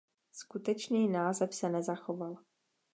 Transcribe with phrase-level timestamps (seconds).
[0.31, 2.37] Skutečný název se nezachoval.